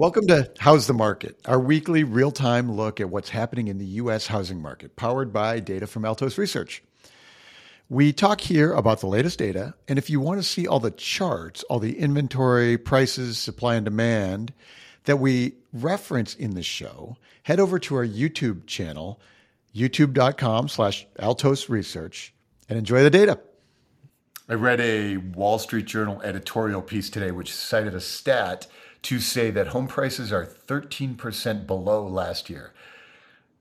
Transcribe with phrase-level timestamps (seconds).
[0.00, 3.84] Welcome to How's the Market, our weekly real time look at what's happening in the
[3.84, 4.28] U.S.
[4.28, 6.82] housing market, powered by data from Altos Research.
[7.90, 10.90] We talk here about the latest data, and if you want to see all the
[10.90, 14.54] charts, all the inventory, prices, supply, and demand
[15.04, 19.20] that we reference in the show, head over to our YouTube channel,
[19.76, 22.32] youtube.com slash Altos Research,
[22.70, 23.38] and enjoy the data.
[24.48, 28.66] I read a Wall Street Journal editorial piece today which cited a stat
[29.02, 32.72] to say that home prices are 13% below last year.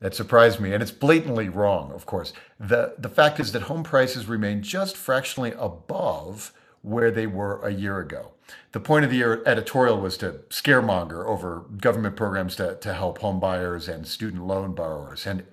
[0.00, 2.32] That surprised me, and it's blatantly wrong, of course.
[2.60, 7.72] The, the fact is that home prices remain just fractionally above where they were a
[7.72, 8.32] year ago.
[8.72, 13.40] The point of the editorial was to scaremonger over government programs to, to help home
[13.40, 15.26] buyers and student loan borrowers.
[15.26, 15.44] And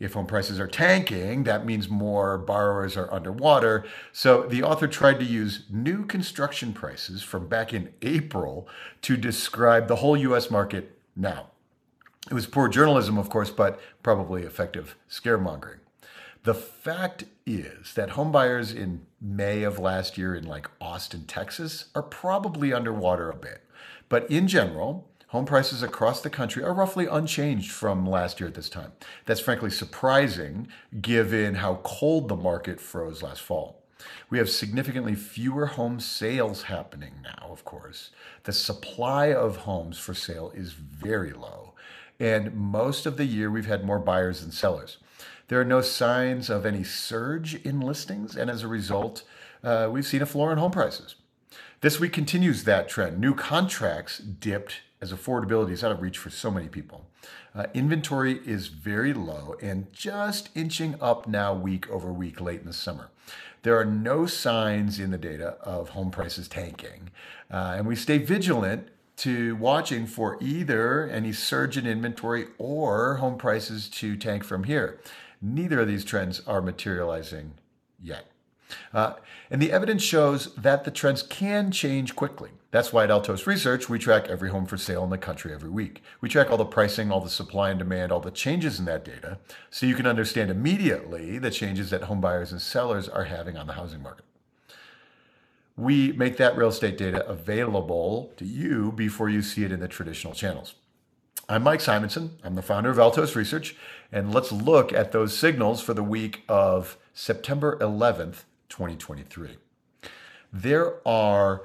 [0.00, 3.84] if home prices are tanking, that means more borrowers are underwater.
[4.12, 8.66] So the author tried to use new construction prices from back in April
[9.02, 11.50] to describe the whole US market now.
[12.30, 15.80] It was poor journalism, of course, but probably effective scaremongering.
[16.44, 22.02] The fact is that homebuyers in May of last year in like Austin, Texas are
[22.02, 23.62] probably underwater a bit.
[24.08, 28.54] But in general, home prices across the country are roughly unchanged from last year at
[28.54, 28.92] this time.
[29.26, 30.66] That's frankly surprising
[31.00, 33.80] given how cold the market froze last fall.
[34.28, 38.10] We have significantly fewer home sales happening now, of course.
[38.42, 41.74] The supply of homes for sale is very low.
[42.18, 44.98] And most of the year, we've had more buyers than sellers.
[45.46, 49.22] There are no signs of any surge in listings, and as a result,
[49.62, 51.14] uh, we've seen a floor in home prices.
[51.82, 53.20] This week continues that trend.
[53.20, 57.06] New contracts dipped as affordability is out of reach for so many people.
[57.54, 62.66] Uh, inventory is very low and just inching up now week over week late in
[62.66, 63.10] the summer.
[63.62, 67.10] There are no signs in the data of home prices tanking,
[67.50, 68.88] uh, and we stay vigilant
[69.18, 74.98] to watching for either any surge in inventory or home prices to tank from here.
[75.42, 77.52] Neither of these trends are materializing
[78.00, 78.29] yet.
[78.92, 79.14] Uh,
[79.50, 82.50] and the evidence shows that the trends can change quickly.
[82.70, 85.70] That's why at Altos Research, we track every home for sale in the country every
[85.70, 86.02] week.
[86.20, 89.04] We track all the pricing, all the supply and demand, all the changes in that
[89.04, 89.38] data,
[89.70, 93.66] so you can understand immediately the changes that home buyers and sellers are having on
[93.66, 94.24] the housing market.
[95.76, 99.88] We make that real estate data available to you before you see it in the
[99.88, 100.74] traditional channels.
[101.48, 102.30] I'm Mike Simonsen.
[102.44, 103.74] I'm the founder of Altos Research,
[104.12, 109.58] and let's look at those signals for the week of September 11th, 2023.
[110.52, 111.62] There are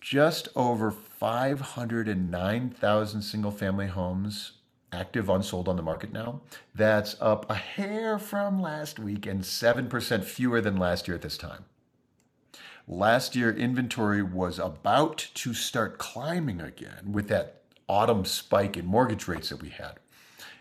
[0.00, 4.52] just over 509,000 single family homes
[4.92, 6.40] active unsold on the market now.
[6.74, 11.36] That's up a hair from last week and 7% fewer than last year at this
[11.36, 11.66] time.
[12.86, 19.28] Last year, inventory was about to start climbing again with that autumn spike in mortgage
[19.28, 19.98] rates that we had.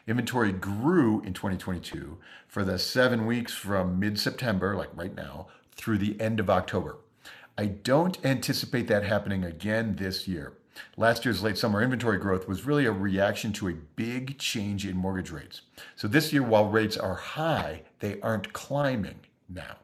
[0.07, 5.97] Inventory grew in 2022 for the seven weeks from mid September, like right now, through
[5.97, 6.95] the end of October.
[7.57, 10.53] I don't anticipate that happening again this year.
[10.95, 14.95] Last year's late summer inventory growth was really a reaction to a big change in
[14.95, 15.63] mortgage rates.
[15.97, 19.19] So this year, while rates are high, they aren't climbing
[19.49, 19.75] now.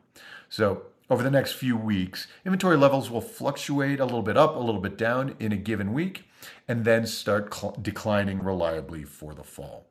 [0.48, 4.60] So over the next few weeks, inventory levels will fluctuate a little bit up, a
[4.60, 6.24] little bit down in a given week,
[6.66, 9.88] and then start cl- declining reliably for the fall.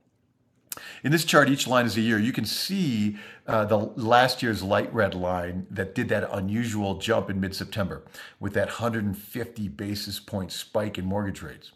[1.03, 2.19] In this chart, each line is a year.
[2.19, 3.17] You can see
[3.47, 8.03] uh, the last year's light red line that did that unusual jump in mid September
[8.41, 11.73] with that 150 basis point spike in mortgage rates.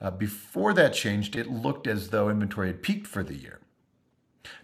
[0.00, 3.60] Uh, before that changed, it looked as though inventory had peaked for the year.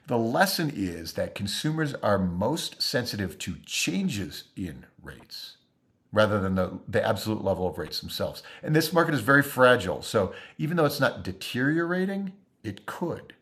[0.09, 5.59] The lesson is that consumers are most sensitive to changes in rates
[6.13, 8.43] rather than the, the absolute level of rates themselves.
[8.63, 10.01] And this market is very fragile.
[10.03, 12.33] So even though it's not deteriorating,
[12.65, 13.35] it could.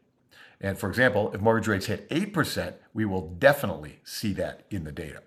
[0.61, 4.93] And for example, if mortgage rates hit 8%, we will definitely see that in the
[4.93, 5.23] data.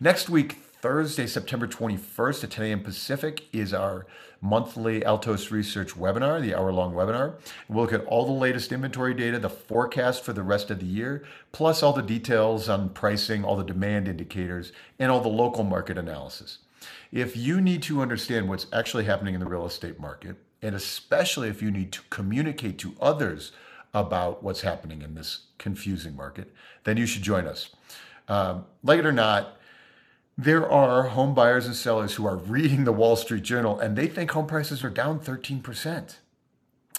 [0.00, 2.80] Next week, Thursday, September 21st at 10 a.m.
[2.82, 4.06] Pacific, is our
[4.42, 7.36] monthly Altos Research webinar, the hour long webinar.
[7.68, 10.86] We'll look at all the latest inventory data, the forecast for the rest of the
[10.86, 15.64] year, plus all the details on pricing, all the demand indicators, and all the local
[15.64, 16.58] market analysis.
[17.10, 21.48] If you need to understand what's actually happening in the real estate market, and especially
[21.48, 23.52] if you need to communicate to others
[23.94, 26.52] about what's happening in this confusing market,
[26.82, 27.70] then you should join us.
[28.28, 29.56] Um, like it or not,
[30.36, 34.08] there are home buyers and sellers who are reading the Wall Street Journal and they
[34.08, 36.16] think home prices are down 13%.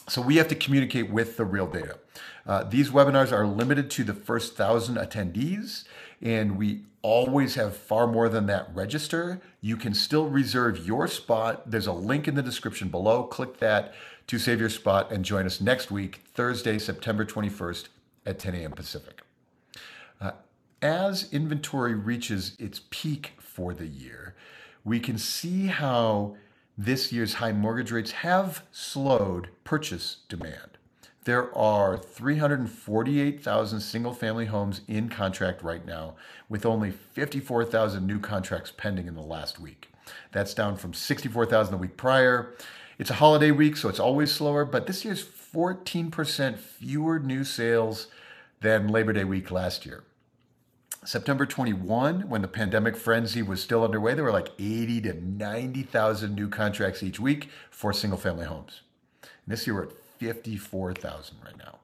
[0.08, 1.98] So we have to communicate with the real data.
[2.46, 5.86] Uh, these webinars are limited to the first thousand attendees,
[6.22, 9.42] and we always have far more than that register.
[9.62, 11.70] You can still reserve your spot.
[11.70, 13.24] There's a link in the description below.
[13.24, 13.96] Click that
[14.28, 17.90] to save your spot and join us next week, Thursday, September 21st
[18.26, 18.72] at 10 a.m.
[18.72, 19.22] Pacific.
[20.20, 20.32] Uh,
[20.82, 24.36] as inventory reaches its peak for the year,
[24.84, 26.36] we can see how
[26.78, 30.78] this year's high mortgage rates have slowed purchase demand.
[31.24, 36.16] There are 348,000 single family homes in contract right now,
[36.50, 39.90] with only 54,000 new contracts pending in the last week.
[40.32, 42.54] That's down from 64,000 the week prior.
[42.98, 48.08] It's a holiday week, so it's always slower, but this year's 14% fewer new sales
[48.62, 50.06] than Labor Day week last year.
[51.04, 56.34] September 21, when the pandemic frenzy was still underway, there were like 80 to 90,000
[56.34, 58.82] new contracts each week for single family homes.
[59.22, 61.80] And this year we're at 54,000 right now.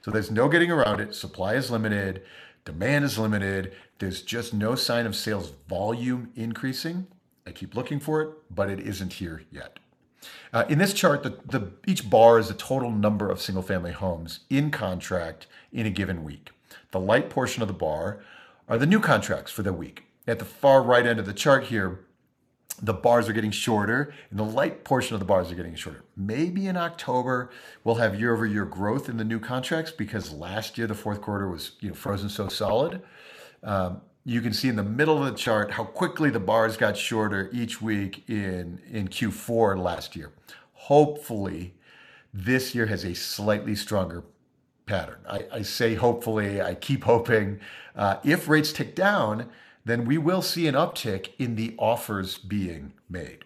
[0.00, 1.12] So there's no getting around it.
[1.12, 2.22] Supply is limited,
[2.64, 3.72] demand is limited.
[3.98, 7.08] There's just no sign of sales volume increasing.
[7.48, 9.79] I keep looking for it, but it isn't here yet.
[10.52, 13.92] Uh, in this chart, the, the, each bar is the total number of single family
[13.92, 16.50] homes in contract in a given week.
[16.90, 18.20] The light portion of the bar
[18.68, 20.04] are the new contracts for the week.
[20.26, 22.00] At the far right end of the chart here,
[22.82, 26.04] the bars are getting shorter and the light portion of the bars are getting shorter.
[26.16, 27.50] Maybe in October
[27.84, 31.20] we'll have year over year growth in the new contracts because last year the fourth
[31.20, 33.02] quarter was you know frozen so solid.
[33.62, 36.96] Um, you can see in the middle of the chart how quickly the bars got
[36.96, 40.30] shorter each week in in Q4 last year.
[40.72, 41.74] Hopefully,
[42.32, 44.22] this year has a slightly stronger
[44.86, 45.18] pattern.
[45.28, 46.62] I, I say hopefully.
[46.62, 47.58] I keep hoping.
[47.96, 49.48] Uh, if rates tick down
[49.84, 53.44] then we will see an uptick in the offers being made.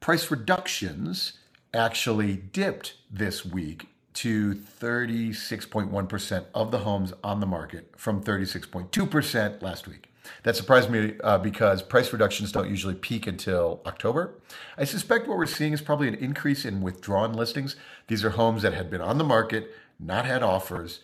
[0.00, 1.34] Price reductions
[1.72, 9.86] actually dipped this week to 36.1% of the homes on the market from 36.2% last
[9.88, 10.08] week.
[10.44, 14.34] That surprised me uh, because price reductions don't usually peak until October.
[14.78, 17.76] I suspect what we're seeing is probably an increase in withdrawn listings.
[18.06, 21.00] These are homes that had been on the market, not had offers,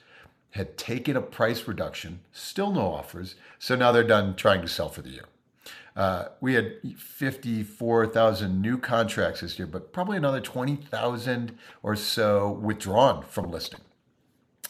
[0.52, 4.88] had taken a price reduction, still no offers, so now they're done trying to sell
[4.88, 5.24] for the year.
[6.00, 13.23] Uh, we had 54,000 new contracts this year, but probably another 20,000 or so withdrawn
[13.23, 13.82] from listing.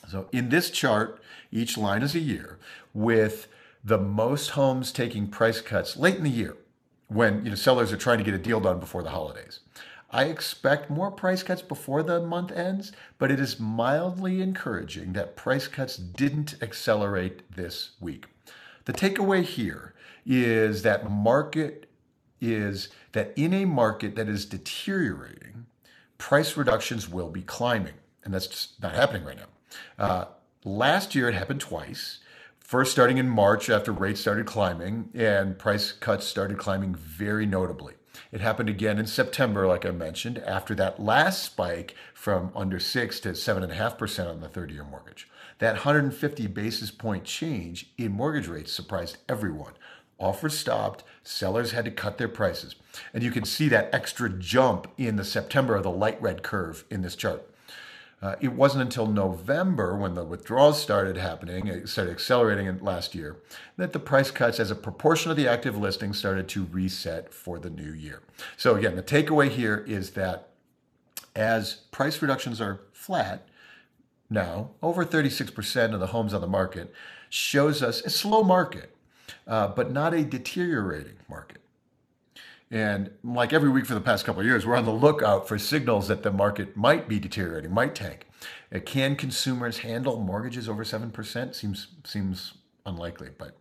[0.08, 1.22] So in this chart,
[1.52, 2.58] each line is a year
[2.92, 3.46] with
[3.84, 6.56] the most homes taking price cuts late in the year
[7.06, 9.60] when you know sellers are trying to get a deal done before the holidays.
[10.10, 15.36] I expect more price cuts before the month ends, but it is mildly encouraging that
[15.36, 18.26] price cuts didn't accelerate this week.
[18.86, 19.94] The takeaway here
[20.26, 21.88] is that market
[22.40, 25.66] is that in a market that is deteriorating,
[26.18, 27.94] price reductions will be climbing,
[28.24, 30.04] and that's not happening right now.
[30.04, 30.24] Uh,
[30.64, 32.18] last year, it happened twice.
[32.60, 37.94] First, starting in March after rates started climbing, and price cuts started climbing very notably.
[38.32, 43.18] It happened again in September, like I mentioned, after that last spike from under six
[43.20, 45.28] to seven and a half percent on the 30 year mortgage.
[45.58, 49.72] That 150 basis point change in mortgage rates surprised everyone.
[50.20, 52.76] Offers stopped, sellers had to cut their prices.
[53.14, 56.84] And you can see that extra jump in the September of the light red curve
[56.90, 57.46] in this chart.
[58.22, 63.38] Uh, it wasn't until November, when the withdrawals started happening, it started accelerating last year,
[63.78, 67.58] that the price cuts as a proportion of the active listings started to reset for
[67.58, 68.20] the new year.
[68.58, 70.48] So, again, the takeaway here is that
[71.34, 73.48] as price reductions are flat,
[74.28, 76.92] now over 36% of the homes on the market
[77.30, 78.94] shows us a slow market,
[79.50, 81.60] uh, but not a deteriorating market.
[82.70, 85.58] And like every week for the past couple of years, we're on the lookout for
[85.58, 88.26] signals that the market might be deteriorating, might tank.
[88.72, 91.54] Uh, can consumers handle mortgages over 7%?
[91.56, 92.54] Seems, seems
[92.86, 93.56] unlikely, but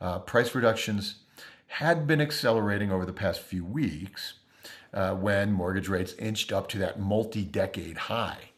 [0.00, 1.20] uh, price reductions
[1.68, 4.34] had been accelerating over the past few weeks
[4.92, 8.49] uh, when mortgage rates inched up to that multi decade high.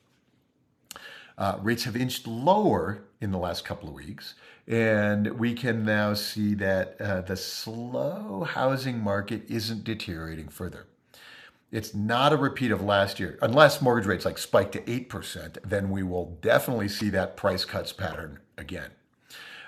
[1.42, 4.34] Uh, rates have inched lower in the last couple of weeks,
[4.68, 10.86] and we can now see that uh, the slow housing market isn't deteriorating further.
[11.72, 13.40] It's not a repeat of last year.
[13.42, 17.92] Unless mortgage rates like spike to 8%, then we will definitely see that price cuts
[17.92, 18.92] pattern again.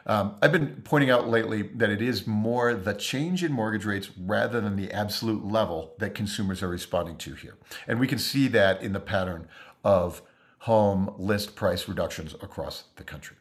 [0.07, 4.11] Um, I've been pointing out lately that it is more the change in mortgage rates
[4.17, 7.57] rather than the absolute level that consumers are responding to here.
[7.89, 9.49] And we can see that in the pattern
[9.83, 10.23] of
[10.65, 13.37] home list price reductions across the country.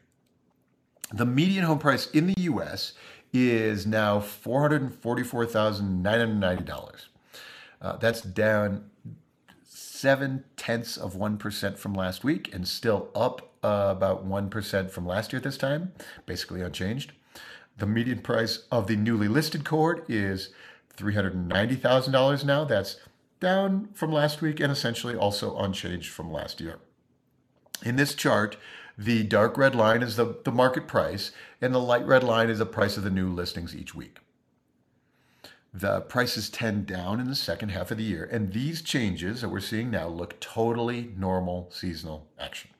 [1.10, 2.92] The median home price in the US
[3.32, 7.06] is now $444,990.
[7.80, 8.90] Uh, that's down
[9.66, 15.32] seven tenths of 1% from last week and still up uh, about 1% from last
[15.32, 15.94] year this time,
[16.26, 17.12] basically unchanged.
[17.78, 20.50] The median price of the newly listed cohort is
[20.98, 22.66] $390,000 now.
[22.66, 23.00] That's
[23.40, 26.80] down from last week and essentially also unchanged from last year.
[27.82, 28.56] In this chart,
[28.96, 32.58] the dark red line is the, the market price, and the light red line is
[32.58, 34.18] the price of the new listings each week.
[35.72, 39.48] The prices tend down in the second half of the year, and these changes that
[39.48, 42.70] we're seeing now look totally normal seasonal action.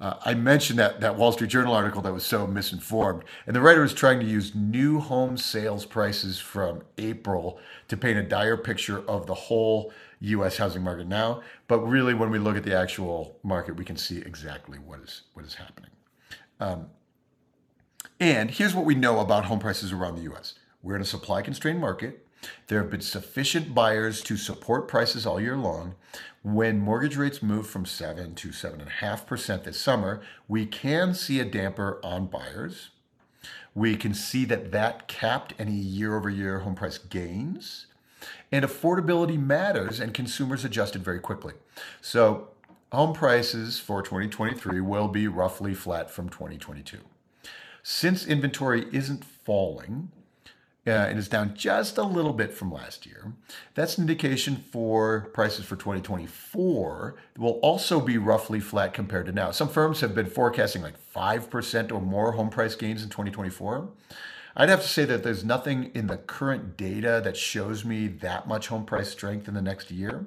[0.00, 3.60] Uh, I mentioned that, that Wall Street Journal article that was so misinformed, and the
[3.60, 8.56] writer was trying to use new home sales prices from April to paint a dire
[8.56, 10.56] picture of the whole U.S.
[10.56, 11.42] housing market now.
[11.68, 15.22] But really, when we look at the actual market, we can see exactly what is
[15.34, 15.90] what is happening.
[16.60, 16.86] Um,
[18.20, 20.54] and here's what we know about home prices around the U.S.
[20.82, 22.26] We're in a supply constrained market.
[22.66, 25.94] There have been sufficient buyers to support prices all year long.
[26.42, 32.00] When mortgage rates move from 7 to 7.5% this summer, we can see a damper
[32.02, 32.90] on buyers.
[33.74, 37.86] We can see that that capped any year over year home price gains.
[38.50, 41.54] And affordability matters, and consumers adjusted very quickly.
[42.00, 42.48] So,
[42.92, 46.98] home prices for 2023 will be roughly flat from 2022.
[47.82, 50.10] Since inventory isn't falling,
[50.86, 53.32] uh, and is down just a little bit from last year.
[53.74, 59.52] That's an indication for prices for 2024 will also be roughly flat compared to now.
[59.52, 63.88] Some firms have been forecasting like 5% or more home price gains in 2024.
[64.56, 68.46] I'd have to say that there's nothing in the current data that shows me that
[68.46, 70.26] much home price strength in the next year.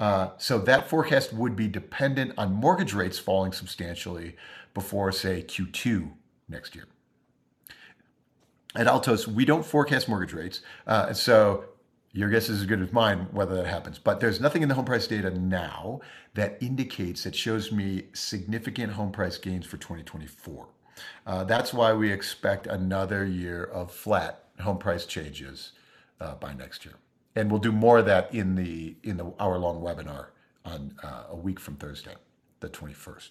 [0.00, 4.36] Uh, so that forecast would be dependent on mortgage rates falling substantially
[4.72, 6.10] before, say, Q2
[6.48, 6.86] next year
[8.74, 10.60] at Altos, we don't forecast mortgage rates.
[10.86, 11.64] Uh, so
[12.12, 13.98] your guess is as good as mine whether that happens.
[13.98, 16.00] But there's nothing in the home price data now
[16.34, 20.68] that indicates that shows me significant home price gains for 2024.
[21.26, 25.72] Uh, that's why we expect another year of flat home price changes
[26.20, 26.94] uh, by next year,
[27.36, 30.26] and we'll do more of that in the in the hour long webinar
[30.64, 32.14] on uh, a week from Thursday,
[32.60, 33.30] the 21st.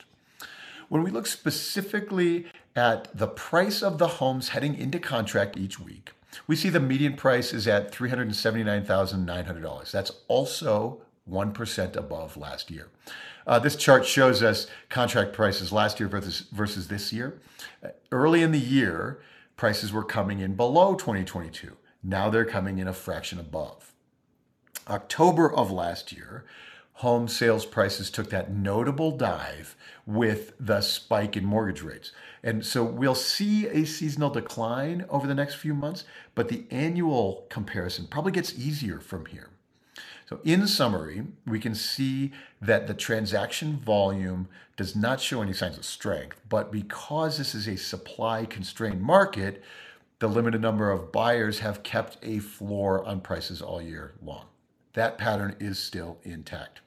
[0.89, 2.45] When we look specifically
[2.75, 6.11] at the price of the homes heading into contract each week,
[6.45, 9.91] we see the median price is at $379,900.
[9.91, 12.89] That's also 1% above last year.
[13.45, 17.39] Uh, this chart shows us contract prices last year versus, versus this year.
[18.11, 19.19] Early in the year,
[19.55, 21.77] prices were coming in below 2022.
[22.03, 23.93] Now they're coming in a fraction above.
[24.87, 26.45] October of last year,
[26.93, 32.11] home sales prices took that notable dive with the spike in mortgage rates.
[32.43, 37.45] And so we'll see a seasonal decline over the next few months, but the annual
[37.49, 39.49] comparison probably gets easier from here.
[40.27, 45.77] So, in summary, we can see that the transaction volume does not show any signs
[45.77, 49.63] of strength, but because this is a supply constrained market,
[50.19, 54.45] the limited number of buyers have kept a floor on prices all year long.
[54.93, 56.81] That pattern is still intact.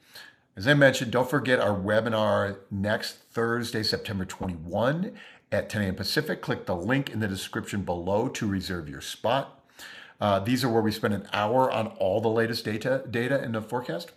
[0.54, 5.12] As I mentioned, don't forget our webinar next Thursday, September 21
[5.50, 5.94] at 10 a.m.
[5.94, 6.42] Pacific.
[6.42, 9.59] Click the link in the description below to reserve your spot.
[10.20, 13.52] Uh, these are where we spend an hour on all the latest data data in
[13.52, 14.12] the forecast.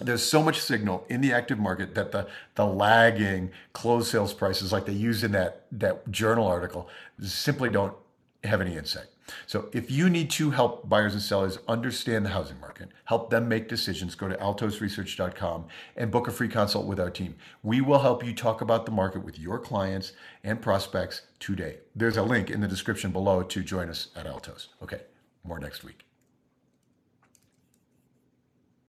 [0.00, 4.72] There's so much signal in the active market that the the lagging closed sales prices,
[4.72, 6.88] like they use in that that journal article,
[7.20, 7.94] simply don't
[8.42, 9.06] have any insight.
[9.46, 13.48] So if you need to help buyers and sellers understand the housing market, help them
[13.48, 17.36] make decisions, go to altosresearch.com and book a free consult with our team.
[17.62, 20.12] We will help you talk about the market with your clients
[20.42, 21.78] and prospects today.
[21.94, 24.68] There's a link in the description below to join us at Altos.
[24.82, 25.02] Okay,
[25.44, 26.04] more next week.